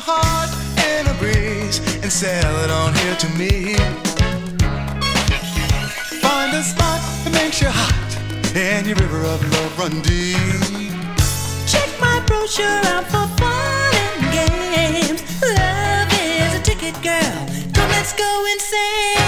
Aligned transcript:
your 0.00 0.14
heart 0.14 0.50
in 0.88 1.06
a 1.06 1.14
breeze 1.18 1.78
and 2.02 2.12
sail 2.12 2.56
it 2.64 2.70
on 2.70 2.94
here 2.94 3.16
to 3.16 3.28
me. 3.36 3.74
Find 6.20 6.52
a 6.54 6.62
spot 6.62 7.00
that 7.24 7.32
makes 7.32 7.60
you 7.60 7.68
hot 7.68 8.10
and 8.56 8.86
your 8.86 8.96
river 8.96 9.22
of 9.24 9.40
love 9.52 9.78
run 9.78 10.00
deep. 10.02 10.92
Check 11.66 11.88
my 12.00 12.22
brochure 12.26 12.80
out 12.94 13.04
for 13.12 13.26
fun 13.40 13.92
and 14.04 14.22
games. 14.32 15.22
Love 15.42 16.08
is 16.12 16.54
a 16.54 16.62
ticket, 16.62 16.94
girl. 17.02 17.40
Come, 17.74 17.90
let's 17.90 18.12
go 18.14 18.46
insane. 18.52 19.19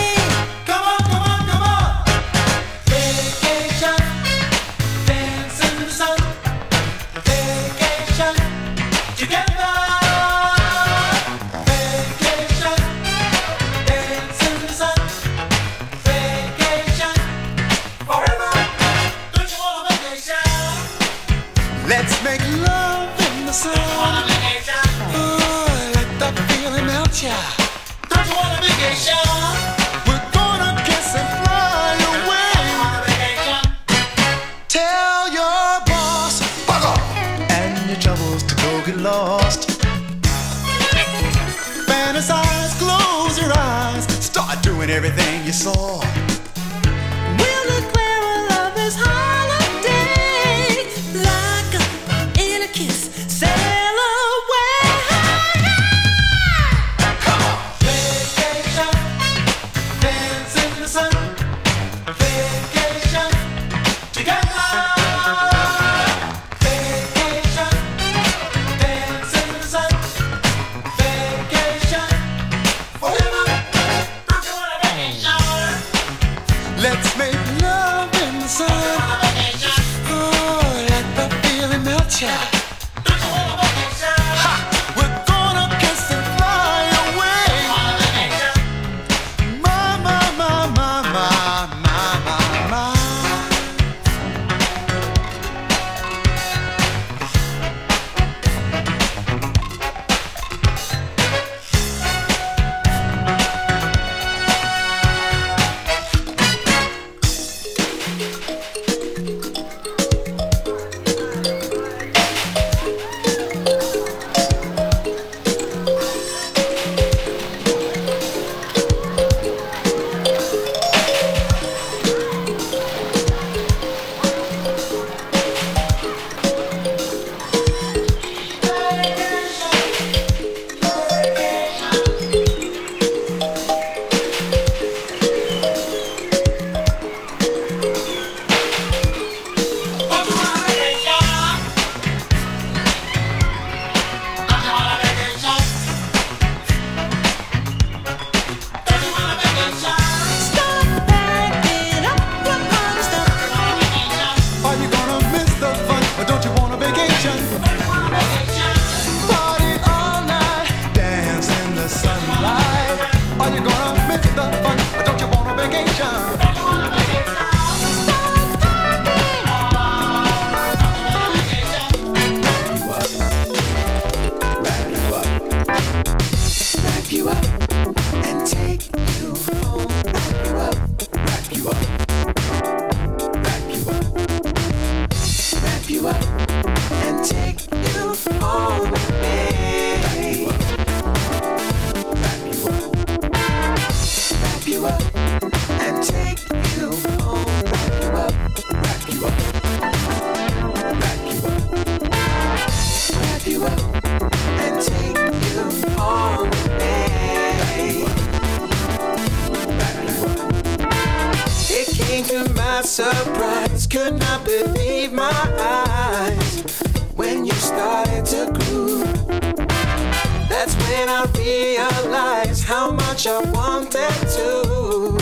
Then 220.93 221.09
I 221.09 221.25
realized 221.39 222.65
how 222.65 222.91
much 222.91 223.27
I 223.27 223.41
wanted 223.51 224.13
to 224.37 225.17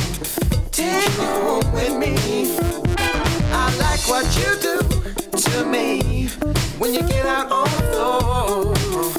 take 0.72 1.06
you 1.16 1.26
home 1.38 1.72
with 1.72 1.96
me. 1.96 2.58
I 3.52 3.72
like 3.78 4.02
what 4.08 4.26
you 4.36 4.50
do 4.66 4.76
to 5.38 5.64
me 5.64 6.26
when 6.80 6.92
you 6.92 7.02
get 7.02 7.24
out 7.24 7.52
on 7.52 7.70
the 7.70 7.82
floor. 7.92 8.74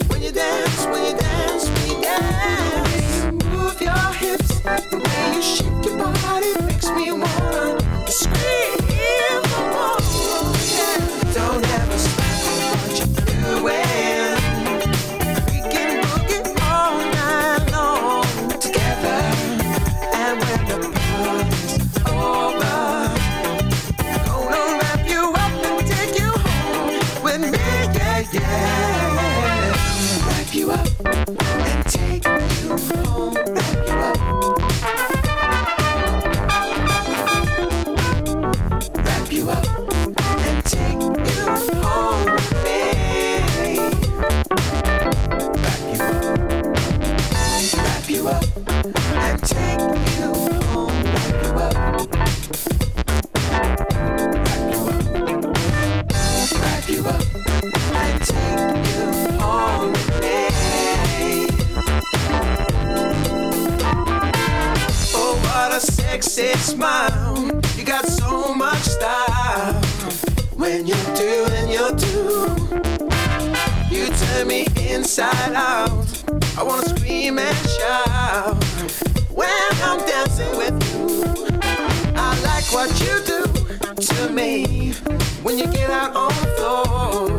When 0.10 0.22
you 0.22 0.34
dance, 0.34 0.86
when 0.88 1.02
you 1.06 1.18
dance, 1.18 1.70
when 1.70 1.88
you 1.88 2.02
dance. 2.02 3.46
Move 3.46 3.82
your 3.82 4.08
hips, 4.22 4.60
the 4.60 4.98
way 5.06 5.36
you 5.36 5.42
shake 5.42 5.86
your 5.86 6.12
body 6.26 6.52
makes 6.66 6.90
me 6.90 7.14
want. 7.14 7.31
Yeah. 31.40 31.71
sexy 66.22 66.58
smile. 66.60 67.52
You 67.76 67.84
got 67.84 68.06
so 68.06 68.54
much 68.54 68.84
style. 68.84 69.74
When 70.56 70.86
you 70.86 70.96
do 71.16 71.46
and 71.58 71.72
you 71.72 71.92
do, 71.98 72.70
you 73.90 74.08
turn 74.08 74.48
me 74.48 74.68
inside 74.88 75.54
out. 75.54 75.92
I 76.58 76.64
wanna 76.64 76.88
scream 76.90 77.40
and 77.40 77.58
shout 77.70 78.64
when 79.32 79.70
I'm 79.84 80.00
dancing 80.06 80.56
with 80.58 80.78
you. 80.94 81.24
I 82.16 82.40
like 82.44 82.72
what 82.72 82.90
you 83.02 83.22
do 83.26 83.42
to 84.02 84.30
me 84.30 84.94
when 85.44 85.58
you 85.58 85.68
get 85.68 85.90
out 85.90 86.16
on 86.16 86.30
the 86.30 86.48
floor. 86.56 87.31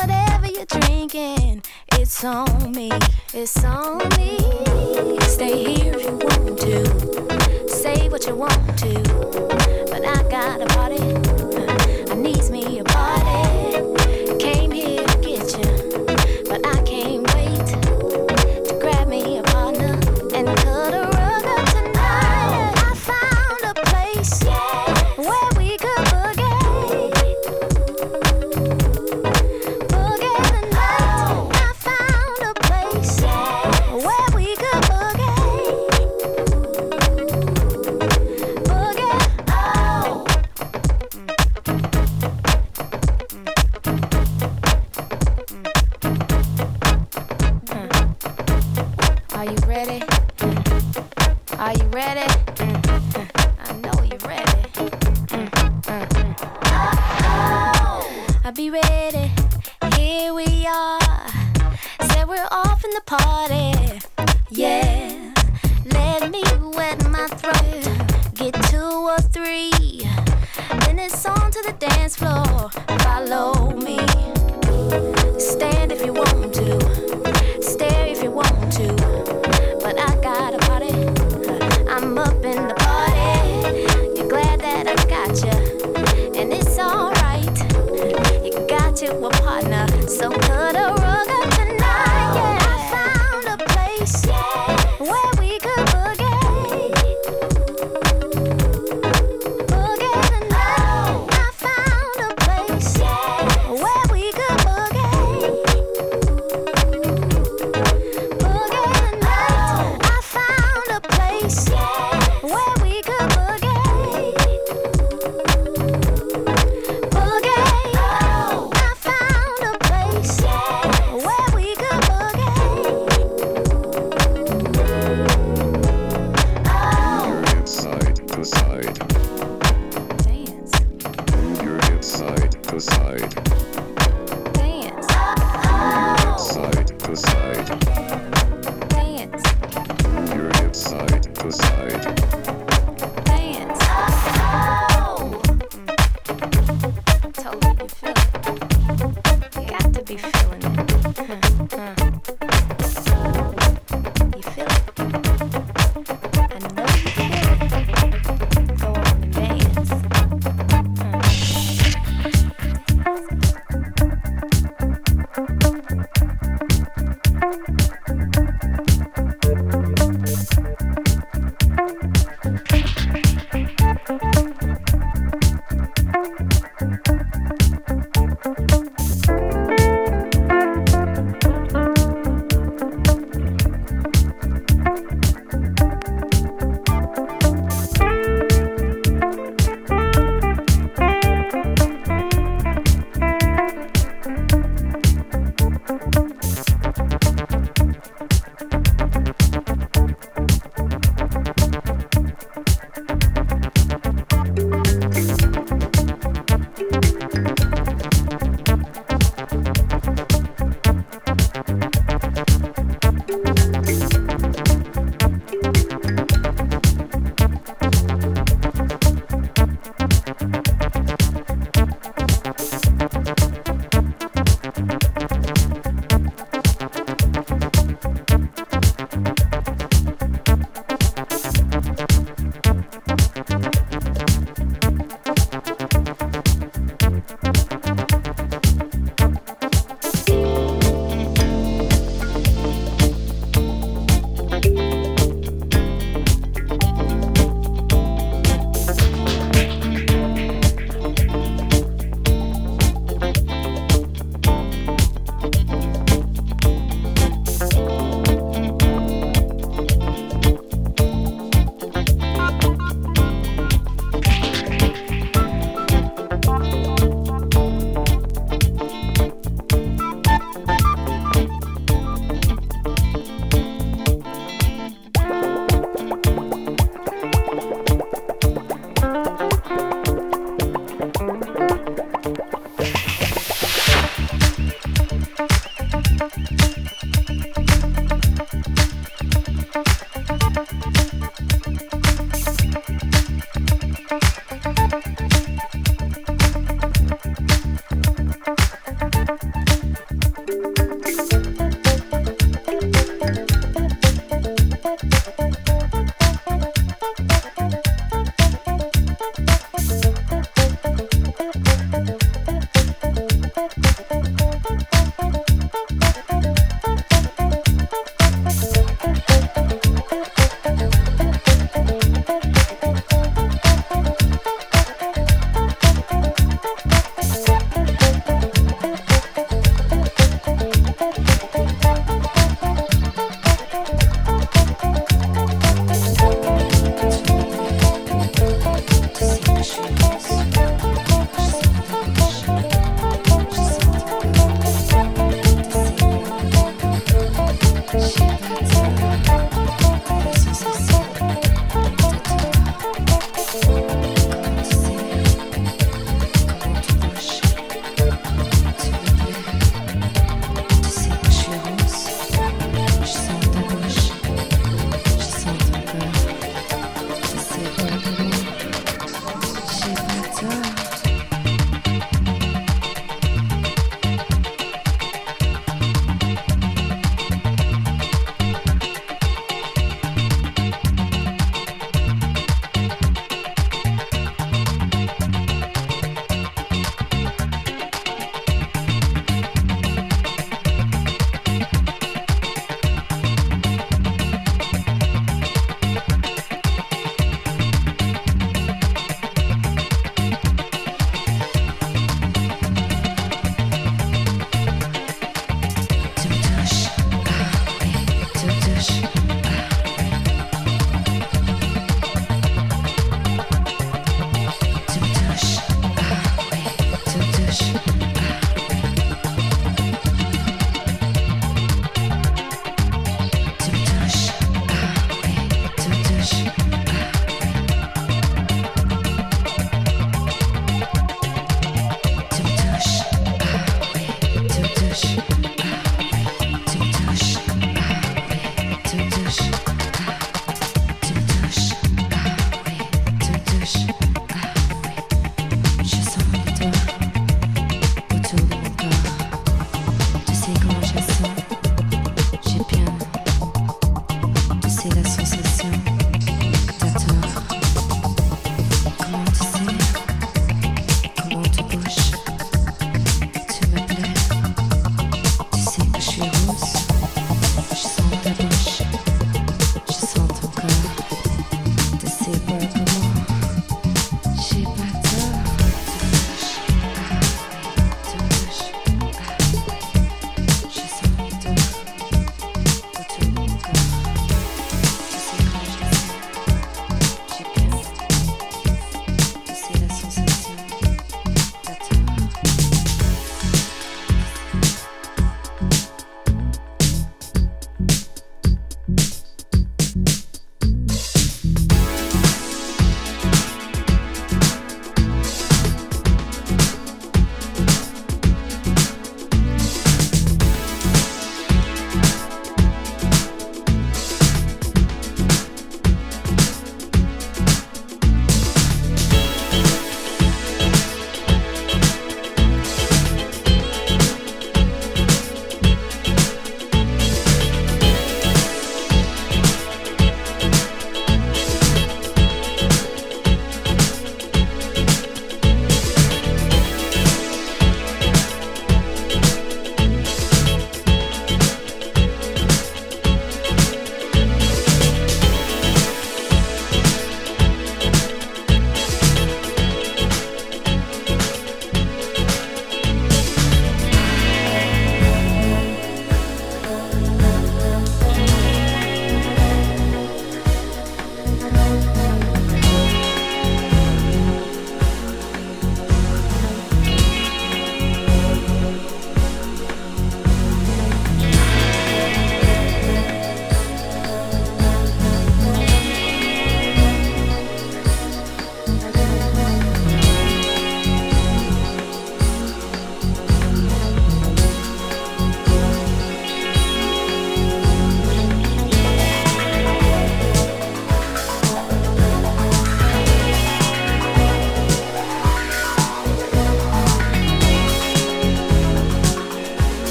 whatever 0.00 0.46
you're 0.46 0.66
drinking, 0.66 1.62
it's 1.92 2.24
on 2.24 2.72
me, 2.72 2.90
it's 3.32 3.64
on 3.64 3.98
me. 4.18 4.38
Stay 5.20 5.74
here 5.74 5.94
if 5.94 6.04
you 6.04 6.16
want 6.16 6.58
to, 6.60 7.68
say 7.68 8.08
what 8.08 8.26
you 8.26 8.34
want 8.34 8.78
to, 8.78 8.94
but 9.90 10.04
I 10.04 10.22
got 10.28 10.60
a 10.60 10.66
party, 10.66 11.02
I 12.12 12.14
needs 12.16 12.50
me 12.50 12.83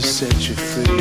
to 0.00 0.06
set 0.06 0.48
you 0.48 0.54
free. 0.54 0.97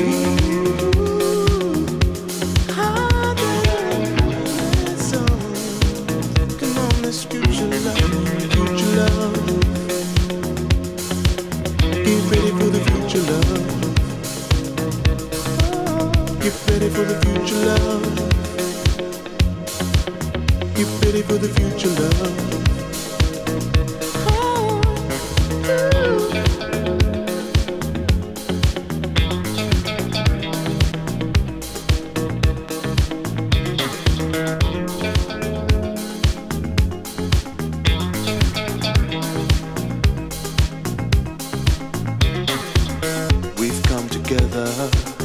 together. 44.28 45.17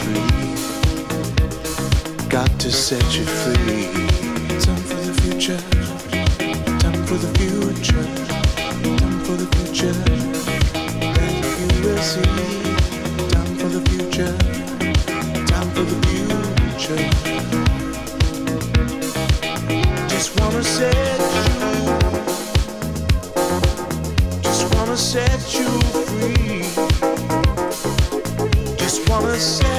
free. 0.00 0.30
Got 2.28 2.50
to 2.60 2.70
set 2.70 3.16
you 3.16 3.24
free. 3.24 3.86
Time 4.60 4.82
for 4.90 5.00
the 5.08 5.14
future. 5.22 5.60
Time 6.80 7.04
for 7.06 7.18
the 7.24 7.30
future. 7.38 8.06
Time 8.98 9.18
for 9.24 9.36
the 9.42 9.46
future. 9.56 9.94
And 11.22 11.34
you 11.72 11.80
will 11.84 12.02
see. 12.02 12.34
Time 13.34 13.52
for 13.58 13.68
the 13.68 13.82
future. 13.90 14.34
Time 15.52 15.68
for 15.74 15.84
the 15.92 15.98
future. 16.08 17.02
Just 20.08 20.28
wanna 20.40 20.62
set 20.64 21.20
you. 21.36 21.50
Just 24.42 24.64
wanna 24.74 24.96
set 24.96 25.54
you 25.58 25.68
free. 26.06 26.62
Just 28.76 29.08
wanna 29.08 29.38
set. 29.38 29.73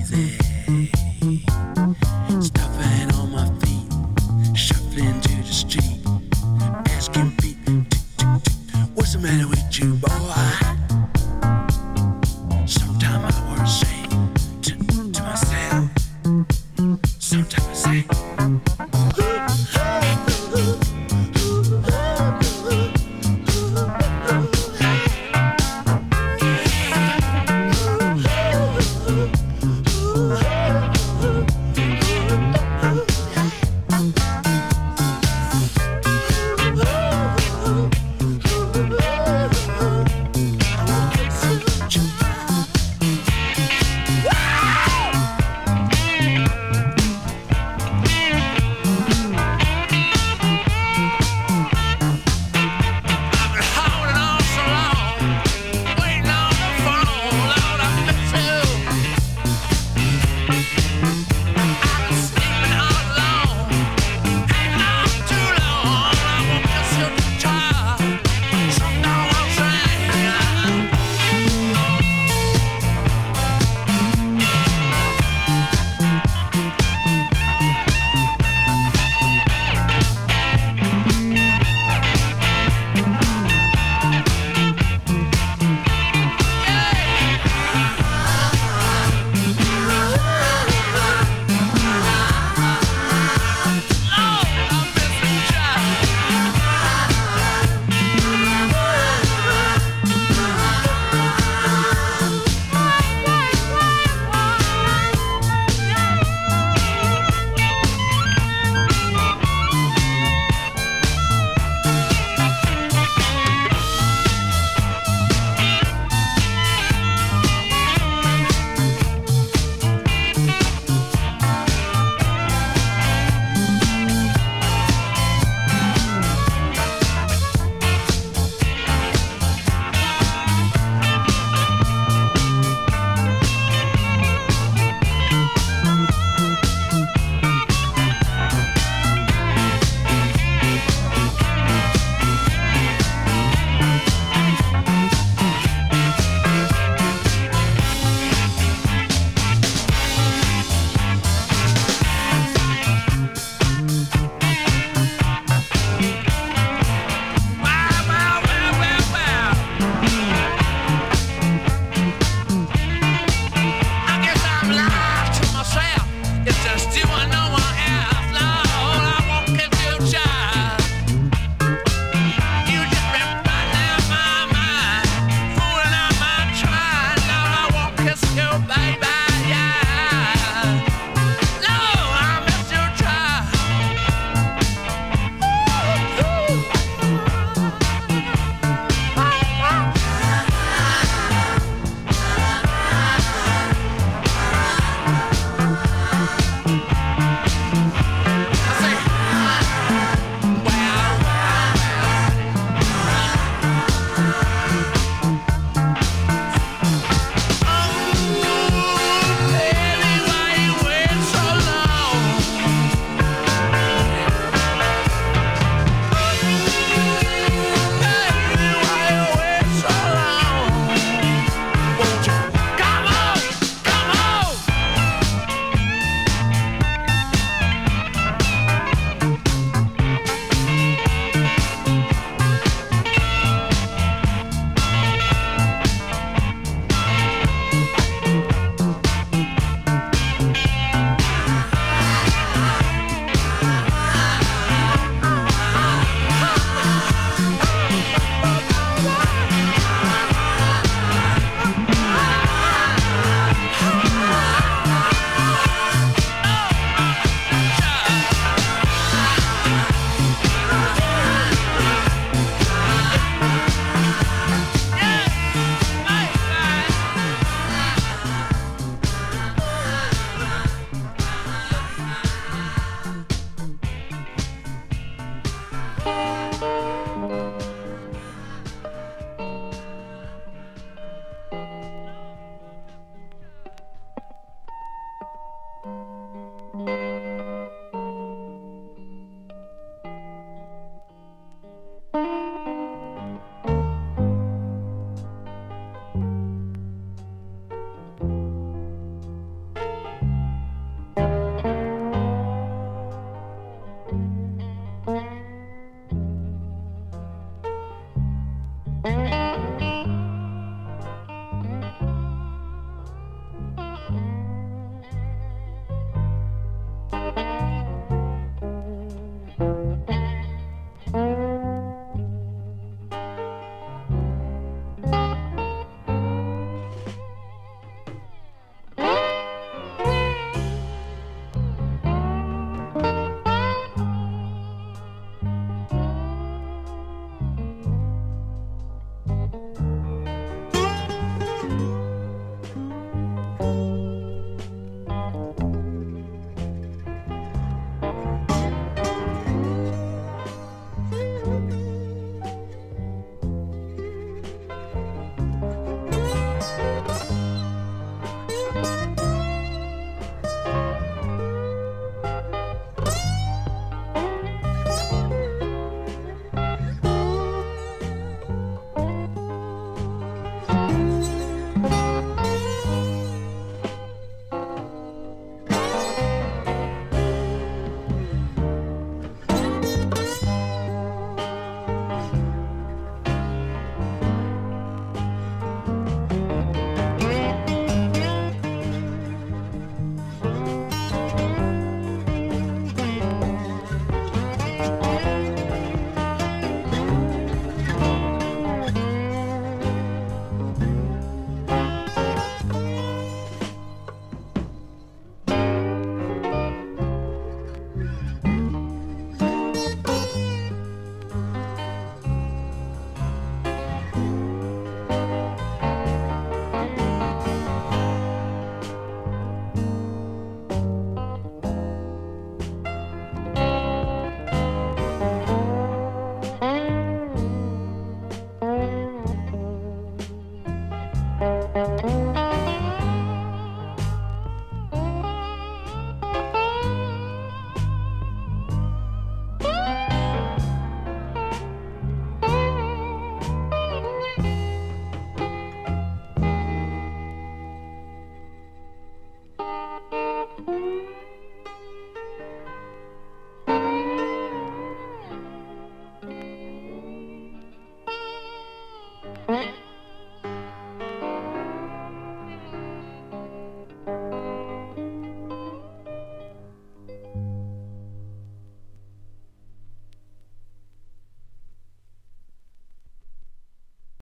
easy. 0.00 0.99